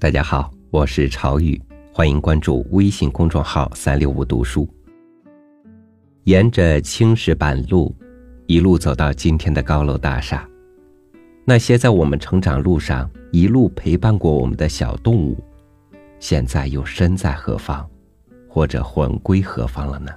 [0.00, 1.60] 大家好，我是朝雨，
[1.92, 4.66] 欢迎关注微信公众号“三六五读书”。
[6.24, 7.94] 沿着青石板路，
[8.46, 10.48] 一路走到今天的高楼大厦，
[11.44, 15.36] 那些在我们成长路上一路陪伴过我们的小动物，
[16.18, 17.86] 现在又身在何方，
[18.48, 20.10] 或者魂归何方了呢？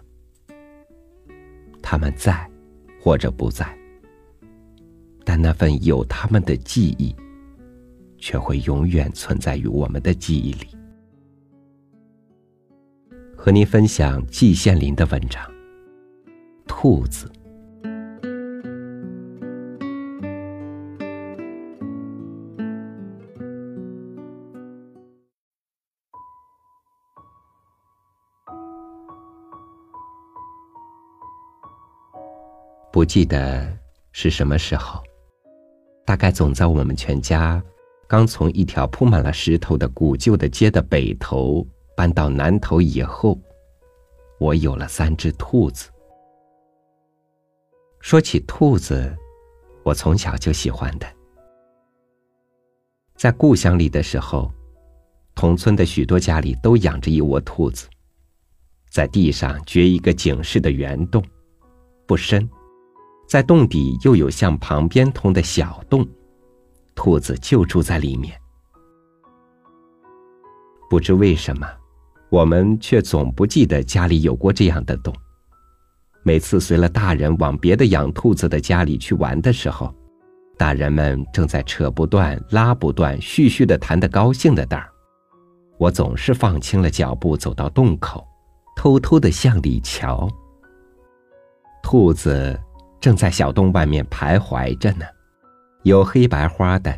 [1.81, 2.49] 他们在，
[3.01, 3.67] 或者不在，
[5.25, 7.13] 但那份有他们的记忆。
[8.25, 10.69] 却会永远存在于我们的记忆里。
[13.35, 15.43] 和您分享季羡林的文章
[16.65, 17.27] 《兔子》。
[32.89, 33.77] 不记得
[34.13, 35.03] 是什么时候，
[36.05, 37.61] 大概总在我们全家。
[38.13, 41.65] 刚从一条铺满了石头的古旧的街的北头
[41.97, 43.35] 搬到南头以后，
[44.39, 45.89] 我有了三只兔子。
[48.01, 49.11] 说起兔子，
[49.83, 51.07] 我从小就喜欢的。
[53.15, 54.53] 在故乡里的时候，
[55.33, 57.87] 同村的许多家里都养着一窝兔子，
[58.91, 61.25] 在地上掘一个井式的圆洞，
[62.05, 62.47] 不深，
[63.27, 66.07] 在洞底又有向旁边通的小洞。
[66.95, 68.39] 兔子就住在里面，
[70.89, 71.67] 不知为什么，
[72.29, 75.13] 我们却总不记得家里有过这样的洞。
[76.23, 79.93] 每次随了大人往别的养兔子的家里去玩的时候，
[80.57, 84.89] 大人们正在扯不断、拉不断、絮絮的谈得高兴的当儿，
[85.77, 88.25] 我总是放轻了脚步走到洞口，
[88.75, 90.29] 偷偷的向里瞧。
[91.81, 92.57] 兔子
[93.01, 95.05] 正在小洞外面徘徊着呢。
[95.83, 96.97] 有黑白花的，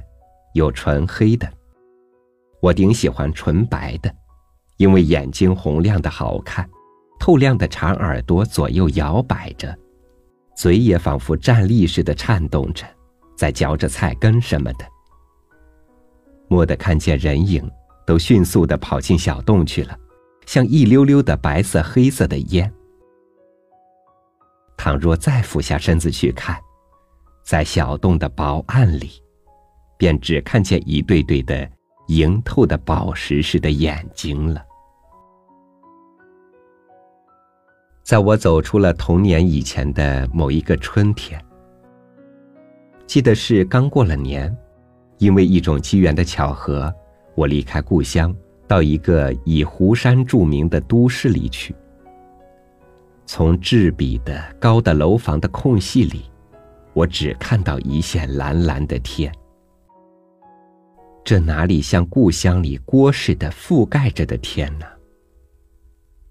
[0.53, 1.51] 有纯黑的。
[2.61, 4.13] 我顶喜欢纯白的，
[4.77, 6.69] 因为眼睛红亮的好看，
[7.19, 9.75] 透亮的长耳朵左右摇摆着，
[10.55, 12.85] 嘴也仿佛站立似的颤动着，
[13.35, 14.85] 在嚼着菜根什么的。
[16.49, 17.67] 蓦地看见人影，
[18.05, 19.97] 都迅速的跑进小洞去了，
[20.45, 22.71] 像一溜溜的白色、黑色的烟。
[24.77, 26.55] 倘若再俯下身子去看。
[27.45, 29.21] 在小洞的薄暗里，
[29.99, 31.69] 便只看见一对对的
[32.07, 34.65] 莹透的宝石似的眼睛了。
[38.01, 41.39] 在我走出了童年以前的某一个春天，
[43.05, 44.51] 记得是刚过了年，
[45.19, 46.91] 因为一种机缘的巧合，
[47.35, 48.35] 我离开故乡，
[48.67, 51.75] 到一个以湖山著名的都市里去。
[53.27, 56.23] 从质笔的高的楼房的空隙里。
[56.95, 59.29] 我只看到一线蓝蓝的天，
[61.25, 64.85] 这哪里像故乡里锅似的覆盖着的天呢？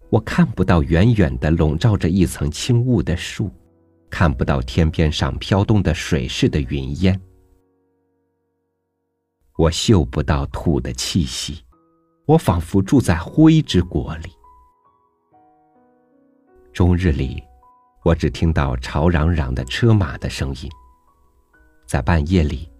[0.08, 3.50] 我看不到远远的笼罩着一层轻雾的树，
[4.08, 7.20] 看不到天边上飘动的水似的云烟，
[9.58, 11.62] 我嗅不到土的气息，
[12.24, 14.30] 我仿佛住在灰之国里，
[16.72, 17.42] 终日里。
[18.04, 20.70] 我只听到吵嚷嚷的车马的声音，
[21.86, 22.70] 在半夜里，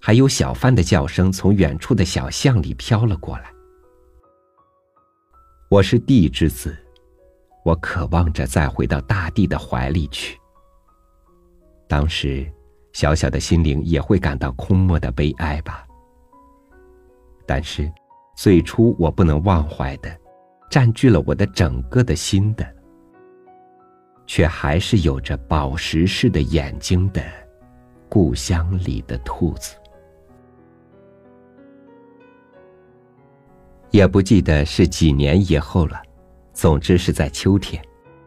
[0.00, 3.52] 还有小贩的叫声从远处的小巷里飘了过来。
[5.68, 6.76] 我是地之子，
[7.64, 10.38] 我渴望着再回到大地的怀里去。
[11.88, 12.48] 当时，
[12.92, 15.84] 小小的心灵也会感到空漠的悲哀吧。
[17.44, 17.92] 但是，
[18.36, 20.16] 最初我不能忘怀的，
[20.70, 22.79] 占据了我的整个的心的。
[24.32, 27.20] 却还是有着宝石似的眼睛的
[28.08, 29.74] 故乡里的兔子，
[33.90, 36.00] 也不记得是几年以后了。
[36.52, 37.84] 总之是在秋天，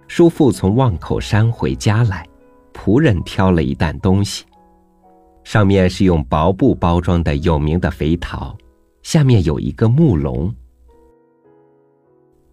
[0.10, 2.28] 叔父从望口山回家来，
[2.74, 4.44] 仆人挑了一担东西，
[5.46, 8.58] 上面是用薄布包装的有名的肥桃，
[9.04, 10.54] 下面有一个木笼。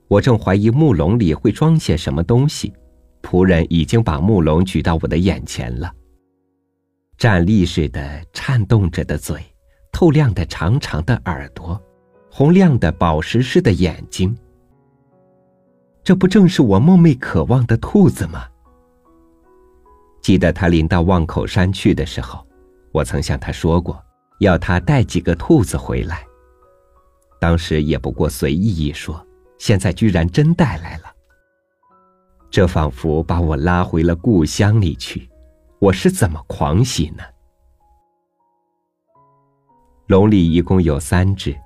[0.07, 2.73] 我正怀疑木笼里会装些什么东西。
[3.23, 5.93] 仆人已经把木笼举到我的眼前了。
[7.17, 9.45] 站立似的颤动着的嘴，
[9.93, 11.81] 透亮的长长的耳朵，
[12.31, 14.37] 红亮的宝石似的眼睛。
[16.03, 18.47] 这不正是我梦寐渴望的兔子吗？
[20.23, 22.47] 记得他临到望口山去的时候，
[22.93, 24.03] 我曾向他说过，
[24.39, 26.25] 要他带几个兔子回来。
[27.39, 29.27] 当时也不过随意一说，
[29.59, 31.10] 现在居然真带来了。
[32.51, 35.31] 这仿佛把我拉回了故乡里去，
[35.79, 37.23] 我是怎么狂喜呢？
[40.09, 41.57] 笼里一共有三只，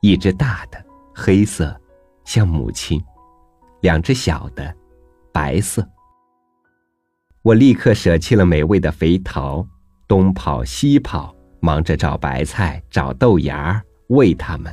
[0.00, 0.80] 一只大的，
[1.12, 1.76] 黑色，
[2.24, 3.00] 像母亲；
[3.80, 4.72] 两只小的，
[5.32, 5.84] 白色。
[7.42, 9.66] 我立刻舍弃了美味的肥桃，
[10.06, 14.72] 东跑西跑，忙着找白菜、找豆芽喂它们。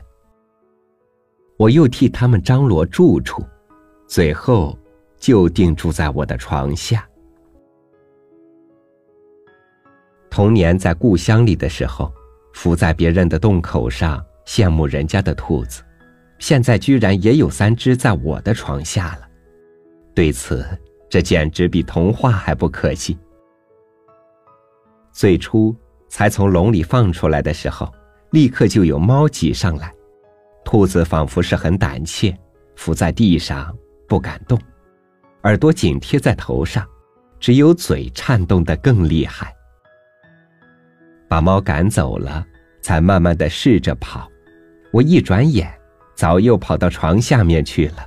[1.58, 3.44] 我又替他们张罗住处，
[4.08, 4.78] 最后
[5.26, 7.04] 就定住在我的床下。
[10.30, 12.14] 童年在故乡里的时候，
[12.54, 15.82] 伏在别人的洞口上羡慕人家的兔子，
[16.38, 19.28] 现在居然也有三只在我的床下了。
[20.14, 20.64] 对此，
[21.10, 23.18] 这简直比童话还不可信。
[25.12, 25.76] 最初
[26.08, 27.92] 才从笼里放出来的时候，
[28.30, 29.92] 立刻就有猫挤上来，
[30.64, 32.32] 兔子仿佛是很胆怯，
[32.76, 33.76] 伏在地上
[34.08, 34.60] 不敢动，
[35.46, 36.84] 耳朵紧贴在头上，
[37.40, 39.56] 只有嘴颤动的更厉害。
[41.28, 42.44] 把猫赶走了，
[42.82, 44.28] 才慢慢的试着跑。
[44.92, 45.72] 我一转眼，
[46.16, 48.04] 早又跑到床下面去了。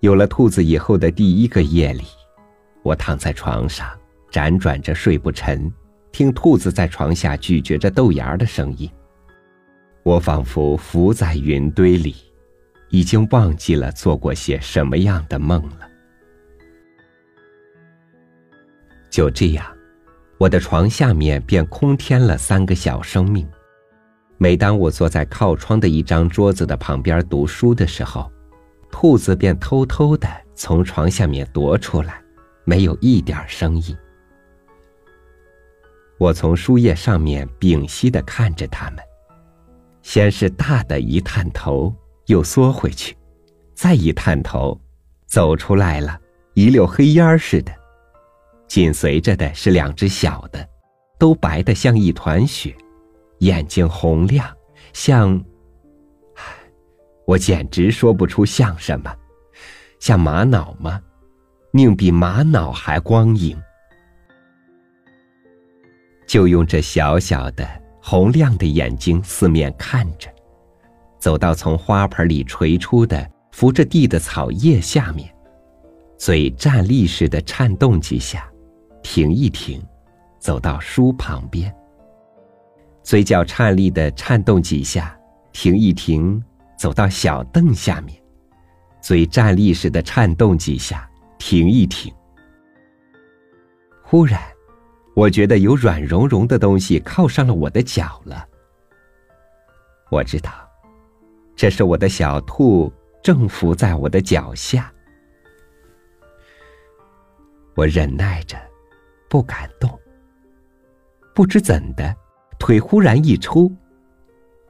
[0.00, 2.04] 有了兔子以后的第一个夜里，
[2.82, 3.86] 我躺在床上
[4.30, 5.70] 辗转着睡不沉，
[6.10, 8.90] 听兔子在床下咀嚼着豆芽的声音。
[10.04, 12.16] 我仿佛浮在云堆里，
[12.90, 15.88] 已经忘记了做过些什么样的梦了。
[19.10, 19.66] 就这样。
[20.38, 23.44] 我的床下面便空添了三个小生命。
[24.36, 28.30] 每当我坐在靠窗的一张桌子的旁边读书的时候，
[28.88, 32.22] 兔子便偷偷的从床下面踱出来，
[32.64, 33.96] 没有一点声音。
[36.18, 38.98] 我从书页上面屏息的看着它们，
[40.02, 41.92] 先是大的一探头，
[42.28, 43.16] 又缩回去，
[43.74, 44.78] 再一探头，
[45.26, 46.18] 走出来了，
[46.54, 47.72] 一溜黑烟似的。
[48.66, 50.68] 紧随着的是两只小的，
[51.18, 52.76] 都白的像一团雪，
[53.38, 54.46] 眼睛红亮，
[54.92, 55.42] 像……
[57.26, 59.14] 我简直说不出像什么，
[59.98, 61.00] 像玛瑙吗？
[61.72, 63.58] 宁比玛瑙还光莹。
[66.26, 67.66] 就用这小小的、
[68.02, 70.30] 红亮的眼睛四面看着，
[71.18, 75.28] 走到从花盆里垂出的扶着地的草叶下面，
[76.16, 78.48] 嘴站立似的颤动几下。
[79.00, 79.80] 停一停，
[80.38, 81.74] 走到书旁边。
[83.02, 85.18] 嘴角颤栗的颤动几下，
[85.52, 86.42] 停一停，
[86.76, 88.20] 走到小凳下面，
[89.00, 92.12] 嘴站立似的颤动几下，停一停。
[94.02, 94.42] 忽然，
[95.14, 98.44] 我觉得有软融融的东西靠上了我的脚了。
[100.10, 100.50] 我知道，
[101.58, 102.90] 这是我的小兔
[103.22, 104.90] 正伏在我的脚下。
[107.74, 108.56] 我忍耐着。
[109.30, 109.90] 不敢动。
[111.34, 112.16] 不知怎的，
[112.58, 113.70] 腿忽然一抽，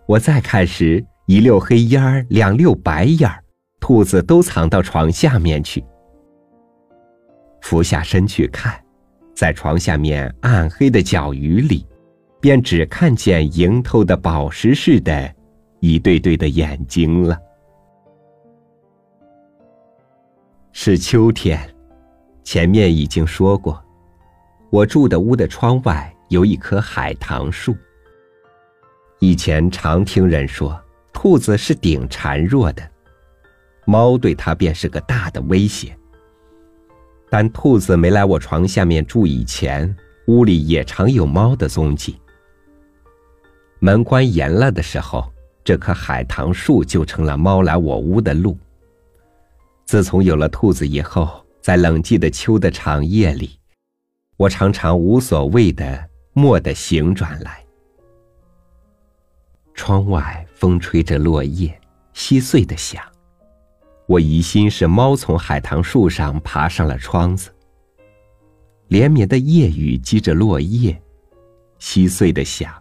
[0.05, 3.39] 我再看时，一溜黑烟儿，两溜白烟儿，
[3.79, 5.85] 兔子都藏到床下面去。
[7.63, 8.85] 俯下身去看，
[9.33, 11.87] 在床下面暗黑的角鱼里，
[12.41, 15.33] 便只看见莹透的宝石似的，
[15.81, 17.39] 一对对的眼睛了。
[20.73, 21.59] 是秋天，
[22.45, 23.83] 前面已经说过。
[24.71, 27.75] 我住的屋的窗外有一棵海棠树。
[29.19, 30.79] 以前常听人说，
[31.13, 32.83] 兔子是顶孱弱的，
[33.87, 35.97] 猫对它便是个大的威胁。
[37.31, 42.21] 但兔子没来我床下面住以前，屋里也常有猫的踪迹。
[43.81, 45.33] 门关严了的时候，
[45.69, 48.57] 这棵海棠树就成了猫来我屋的路。
[49.85, 53.51] 自从有了兔子以后，在冷寂的秋的长夜里。
[54.39, 57.63] 我常常无所谓的蓦地醒转来，
[59.75, 61.79] 窗外风吹着落叶，
[62.15, 63.05] 稀碎的响。
[64.07, 67.55] 我疑心是猫从海棠树上爬上了窗子。
[68.87, 70.99] 连绵的夜雨击着落叶，
[71.79, 72.78] 稀碎的响。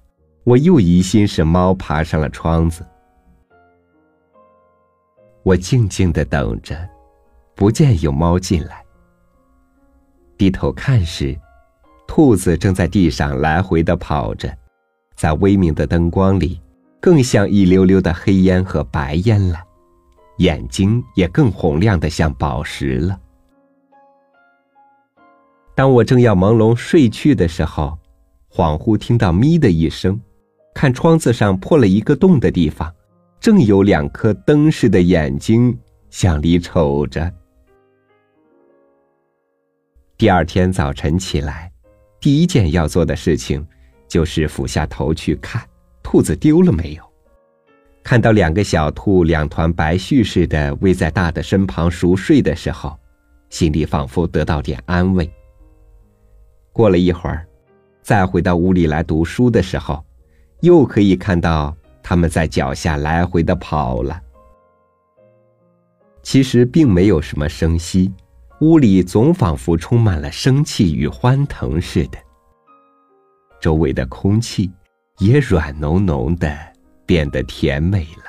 [0.47, 2.81] 我又疑心是猫爬上了窗子。
[5.43, 6.87] 我静静的等着，
[7.53, 8.81] 不见有猫进来。
[10.37, 11.37] 低头看时。
[12.07, 14.57] 兔子正在地上来回的跑着，
[15.13, 16.61] 在微明的灯光里，
[17.01, 19.59] 更像一溜溜的黑烟和白烟了，
[20.37, 23.19] 眼睛也更洪亮的像宝石了。
[25.75, 27.99] 当我正要朦胧睡去的时候，
[28.49, 30.17] 恍惚听到“咪”的一声，
[30.77, 32.93] 看窗子上破了一个洞的地方，
[33.39, 35.75] 正有两颗灯似的眼睛
[36.11, 37.33] 向里瞅着。
[40.19, 41.71] 第二天早晨起来。
[42.19, 43.65] 第一件要做的事情，
[44.07, 45.67] 就是俯下头去看
[46.03, 47.03] 兔子丢了没有，
[48.03, 52.95] 看到两个小兔两团白絮似的偎在大的身旁熟睡的时候，
[53.49, 55.27] 心里仿佛得到点安慰。
[56.71, 57.47] 过了一会儿，
[58.03, 60.05] 再回到屋里来读书的时候，
[60.61, 64.21] 又可以看到他们在脚下来回的跑了。
[66.21, 68.13] 其实并没有什么声息，
[68.61, 72.17] 屋里总仿佛充满了生气与欢腾似的。
[73.59, 74.71] 周围的空气
[75.19, 76.55] 也软浓浓的。
[77.07, 78.25] 变得甜美了，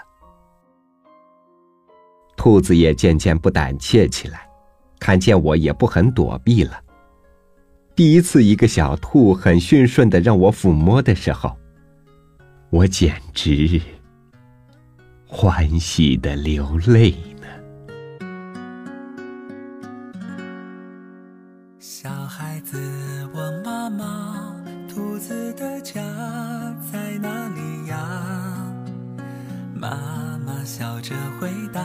[2.37, 4.49] 兔子也渐渐不胆怯起来，
[5.01, 6.81] 看见我也不很躲避了。
[7.97, 11.59] 第一次，一个小兔很驯顺的让我抚摸的时候，
[12.71, 13.81] 我简直
[15.27, 17.47] 欢喜的流泪呢。
[21.79, 22.79] 小孩子
[23.33, 24.55] 问妈妈
[24.87, 26.03] ：“兔子的家
[26.93, 27.97] 在哪里呀？”
[29.75, 31.83] 妈妈笑着回答：“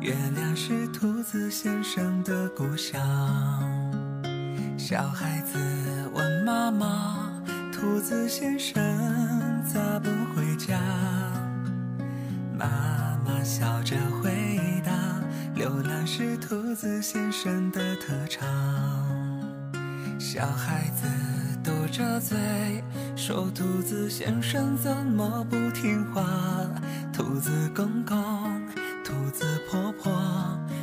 [0.00, 2.98] 月亮是兔子先生的故乡。”
[4.78, 5.58] 小孩子
[6.14, 10.78] 问妈妈：“兔子先生咋不回家？”
[12.56, 14.30] 妈妈笑着回
[14.84, 14.92] 答
[15.56, 18.46] ：“流浪是兔子先生的特长。”
[20.18, 21.06] 小孩子
[21.64, 22.36] 嘟着嘴
[23.16, 26.22] 说：“兔子先生怎么不听话？”
[27.12, 28.16] 兔子公公，
[29.04, 30.12] 兔子婆婆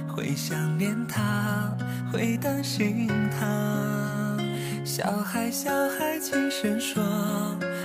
[0.07, 1.75] 会想念他，
[2.12, 4.38] 会担心他。
[4.84, 7.03] 小孩小孩轻声说：“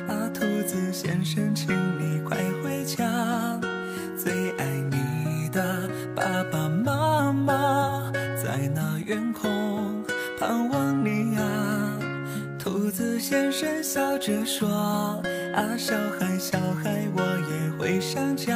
[0.08, 1.68] 啊，兔子先生，请
[1.98, 3.04] 你快回家，
[4.16, 8.10] 最爱你的爸爸妈妈
[8.42, 10.04] 在那远空
[10.38, 11.98] 盼望你啊。”
[12.58, 14.68] 兔子先生笑着说
[15.54, 18.54] ：“啊，小孩小孩，我也会想家。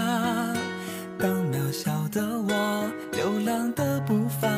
[1.19, 4.49] 当渺小的我，流浪的步伐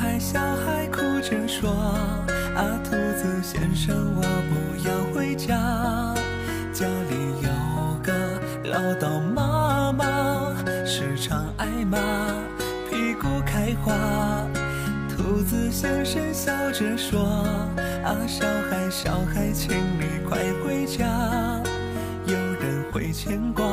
[0.00, 1.70] 小孩，小孩哭着说
[2.56, 5.54] ：“啊，兔子先生，我不要回家，
[6.72, 7.50] 家里有
[8.02, 10.06] 个唠叨妈妈，
[10.86, 11.98] 时常挨骂，
[12.88, 13.92] 屁股开花。”
[15.14, 17.20] 兔子先生笑着说
[18.02, 21.04] ：“啊，小孩，小孩，请你快回家，
[22.24, 23.66] 有人会牵挂，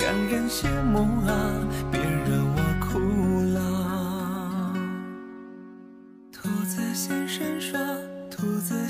[0.00, 1.54] 让人羡慕啊，
[1.92, 2.00] 别